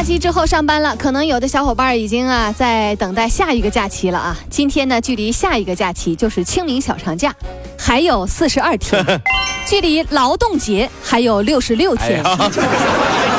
[0.00, 4.34] 假期之后上班了，可能有的小伙伴已经啊在等待下一个假期了啊。
[4.48, 7.34] 今天呢，距离下一个假期就是清明小长假，
[7.78, 8.98] 还有四十二天；
[9.68, 12.22] 距离劳动节还有六十六天；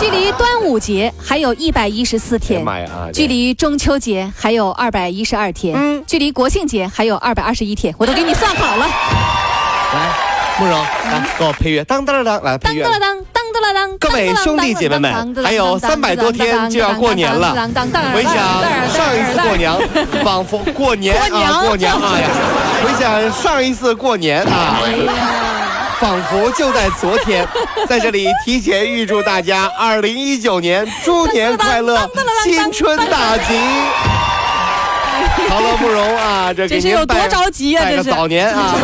[0.00, 2.60] 距离端午节还有一百一十四天；！
[3.14, 8.84] 距离中秋节还有二百一十二天；距离国庆节还有二百二十一天，我都给你算好了。
[9.94, 10.12] 来，
[10.58, 12.82] 慕容，来给我配乐，当当当，来配乐。
[12.82, 13.00] 当当。
[13.00, 13.37] 当当当当，
[13.98, 17.54] 各位兄弟姐妹们，还有三百多天就要过年了。
[18.12, 18.34] 回想
[18.92, 19.72] 上一次过年，
[20.24, 22.28] 仿佛过年啊，过年啊呀！
[22.84, 24.78] 回想上一次过年啊，
[26.00, 27.46] 仿佛就在昨天。
[27.88, 32.08] 在这里提前预祝大家二零一九年猪年快乐，
[32.44, 33.54] 新春大吉！
[35.48, 38.74] 好乐慕容啊，这给您拜个早年啊，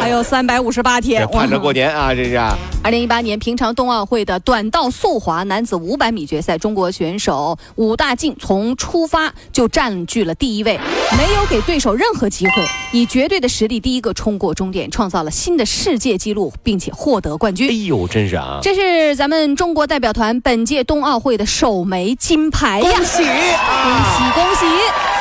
[0.00, 2.40] 还有三百五十八天，盼着过年啊，这是。
[2.82, 10.78] 二零一八年平昌冬奥会的短道速滑男子五百米决赛，中国选手武大靖从出发就占据了第一位，
[11.18, 17.72] 没有给对手任何机会，以绝对的实力第一个冲过终点，创造了新的世界纪录，并且获得冠军哎。
[17.86, 18.60] 呦，真是啊！
[18.62, 22.90] 这是咱们中国代表团本届冬奥会的首枚金牌呀！
[22.90, 24.16] 恭喜恭啊！
[24.16, 25.19] 喜恭喜！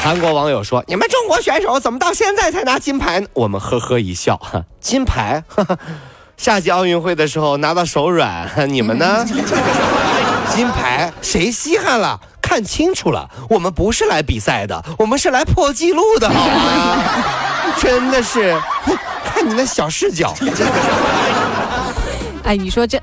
[0.00, 5.76] 韩国网友说：“你们中国选手怎么到现在才拿金牌呢？”我们呵呵一笑，哈， 金牌，哈哈，
[6.36, 9.24] 夏季奥运会的时候拿到手软，你们呢？
[10.54, 12.18] 金牌谁稀罕了？
[12.40, 17.04] 看清楚了，我们不是来比赛的，我们是来破纪录的，好吗？
[17.78, 20.34] 真的是，哼看你那小视角，
[22.44, 22.98] 哎，你说这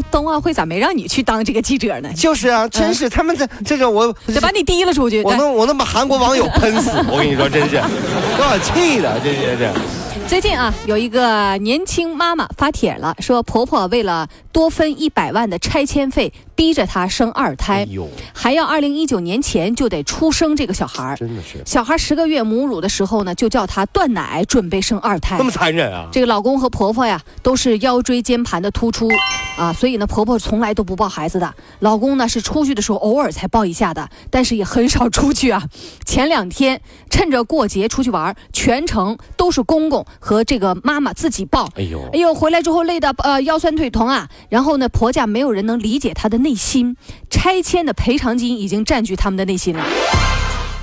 [0.00, 2.08] 冬冬奥会咋没让你去当这个记者呢？
[2.14, 5.22] 就是啊，真是他们这这个我 得把你提了出去。
[5.22, 7.76] 我能我能把韩国网友喷死， 我跟你说，真是，
[8.38, 10.05] 把我气的，这这这。
[10.28, 17.88] 最近啊，有一个年轻妈妈发帖了，说婆婆为了多分一百万的拆迁费，逼着她生二胎，哎
[18.34, 21.16] 还要二零一九年前就得出生这个小孩儿。
[21.16, 25.44] 真的是小孩十个月母乳的时候呢，就叫她断奶，准备生二胎那。
[25.44, 26.08] 么残忍啊！
[26.12, 29.08] 这个老公和婆婆呀，都是腰椎间盘的突出，
[29.56, 31.54] 啊，所以呢，婆婆从来都不抱孩子的。
[31.78, 35.62] 老公呢是出去的时候偶尔才抱一下的，但是也很少出去啊。
[36.04, 41.68] 前两天趁着过节出去玩，全程都是公公和这个妈妈自己抱。
[41.76, 44.28] 哎呦哎呦，回来之后累得呃腰酸腿疼啊。
[44.48, 46.96] 然后呢，婆家没有人能理解她的内心，
[47.30, 49.84] 拆迁的赔偿金已经占据他们的内心了。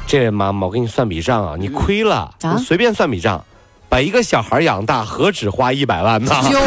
[0.06, 3.44] 这位妈妈，我给你算笔账啊，你亏了，啊你随便算笔账，
[3.90, 6.32] 把一个小孩养大，何止花一百万呢？
[6.44, 6.58] 就是，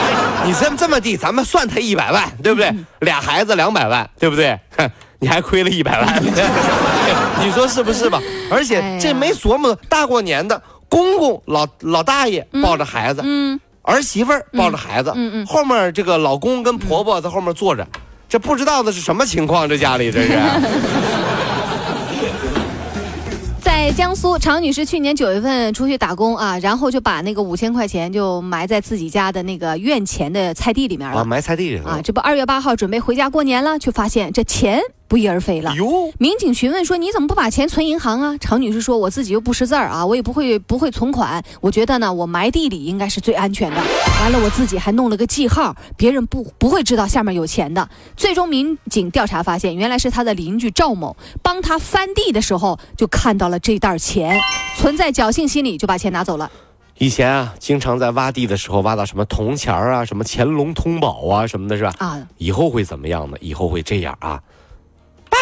[0.46, 2.74] 你这么这么地，咱们算他一百万，对不对？
[3.00, 4.58] 俩孩子两百万，对不对？
[4.76, 4.88] 哼
[5.18, 6.22] 你还亏了一百万，
[7.42, 8.20] 你说是不是吧？
[8.50, 10.62] 而哎且这没琢磨，大过年的，
[10.96, 17.86] 公公老老大爷抱着孩子，嗯，儿媳妇儿抱着孩子，嗯嗯后面这个老公跟婆婆在后面坐着，
[18.30, 19.68] 这不知道的是什么情况？
[19.68, 20.38] 这家里这是。
[23.60, 32.00] 在江苏，常女士去年九月份出去打工啊，然后就把那个五千块钱就埋在自己家的那个院前的菜地里面了啊，埋菜地里了啊。
[32.02, 35.74] 这不二月八号准备回家过年了，却发现这钱不翼而飞了。
[35.76, 41.42] 哟，民警询问说：“你怎么不把钱存银行啊？”常女士说：“我自己又不识字儿啊，我也不会不会存款。
[41.60, 43.76] 我觉得呢，我埋地里应该是最安全的。
[44.20, 47.88] 完了，我自己还弄了个记号，别人不不会知道下面有钱的。
[48.16, 54.40] 最终，民警调查发现，原来是他的邻居赵某帮他翻地的时候就看到了这袋钱，
[54.76, 56.50] 存在侥幸心理，就把钱拿走了。
[56.98, 61.94] 以前啊，经常在挖地的时候挖到什么铜钱儿啊、什么乾隆通宝啊什么的，是吧？
[61.98, 63.36] 啊，以后会怎么样呢？
[63.40, 64.40] 以后会这样啊。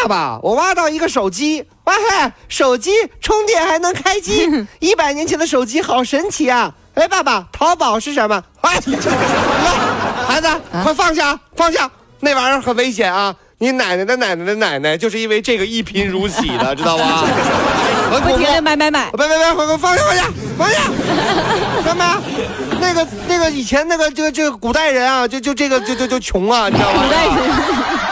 [0.05, 4.47] 爸爸，我挖到一个手机，哇嗨，手机充电还能开机，
[4.79, 6.71] 一百年前的手机好神奇啊！
[6.93, 8.43] 哎，爸爸，淘宝是什么？
[8.61, 10.47] 哎，来孩子，
[10.83, 13.33] 快放下，放下，那玩意儿很危险啊！
[13.57, 17.23] 你奶奶的奶奶的奶奶就是因为这个一贫如洗的，知道吧？
[18.11, 18.53] 很恐怖不停。
[18.53, 19.09] 的买买买。
[19.11, 20.23] 别别别，快快放下放下
[20.57, 20.81] 放下！
[21.83, 22.21] 干嘛？
[22.79, 27.01] 那个那个以前那个这个这个古代人啊，就就这个就就就穷啊，你知道吗？
[27.03, 27.35] 古代人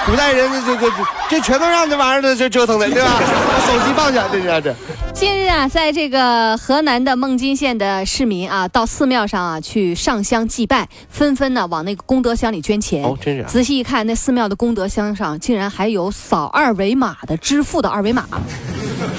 [0.06, 0.96] 古代人这这这
[1.30, 3.22] 这全都让这玩意儿的这折腾的，对吧？
[3.22, 4.76] 把 手机放下，这这这。
[5.14, 13.04] 近日啊，在这个河南的孟津县的市民啊，到寺庙上啊去上香祭拜，纷纷呢往那个功德箱里捐钱。
[13.04, 18.26] 哦真是啊仔细一看，那寺庙的功德箱上竟然还有扫二维码的支付的二维码。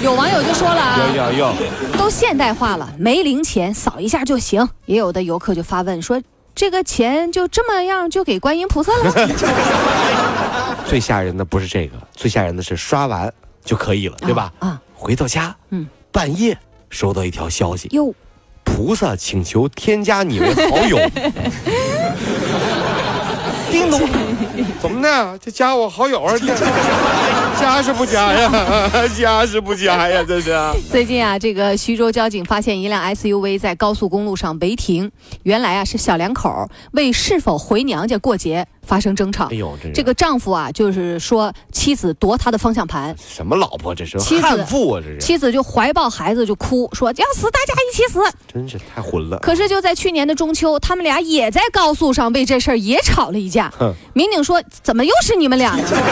[0.01, 1.53] 有网友就说了啊，有有有，
[1.97, 4.67] 都现代化了，没零钱扫一下就行。
[4.85, 6.21] 也有的游客就发问说，
[6.53, 9.13] 这个钱就这么样就给观音菩萨了吗？
[10.85, 13.31] 最吓人的不是这个，最吓人的是刷完
[13.63, 14.53] 就可以了，对吧？
[14.59, 16.57] 啊，回到家，嗯，半夜
[16.89, 18.13] 收到一条消息，哟，
[18.63, 20.97] 菩萨请求添加你为好友。
[23.71, 23.99] 叮咚，
[24.79, 25.37] 怎么的？
[25.39, 26.33] 这加我好友啊？
[26.37, 26.47] 这
[27.59, 28.49] 加是不加呀？
[29.17, 30.23] 加是不加呀？
[30.25, 30.55] 这是。
[30.89, 35.11] 最近啊，这个徐州交警发现一辆 SUV 在高速公路上违停，
[35.43, 39.47] 原来啊是小两口为是否回娘家过节发生争吵。
[39.47, 43.93] 哎呦，这这个丈夫啊，就是说妻子夺他的方向盘，什么老婆？
[43.93, 45.01] 这是妻子悍妇啊！
[45.03, 48.21] 这是，妻子就怀抱孩子就哭，说要死大家一起死。
[48.47, 49.37] 真是太混了。
[49.39, 53.73] 可是就在去年的中秋，他们俩也在高速上为这事儿也吵了一架。
[54.13, 55.83] 民警说：“怎么又是你们俩呢？
[55.87, 56.03] 怎么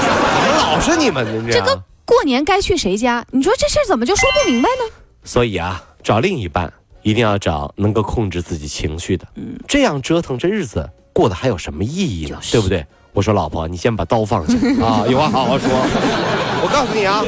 [0.57, 1.51] 老是你们呢？
[1.51, 3.25] 这个过年该去谁家？
[3.31, 4.93] 你说这事儿怎么就说不明白呢？”
[5.23, 6.71] 所以啊，找另一半
[7.01, 12.37] 一定要找能够控制自己情绪的，嗯，这样折腾这日子过得还有什么意义呢？
[12.41, 12.85] 就是对不对？
[13.13, 15.69] 我说老婆，你先把刀放下 啊，有话好好说。
[15.69, 17.23] 我告诉你啊，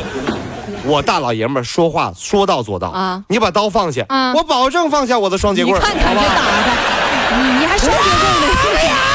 [0.83, 6.41] 我大老爷们说话说到做到啊你把刀放下，啊我保证放下我的双截棍你，看看这好不好打
[7.37, 9.14] 的，你你还双节棍呢？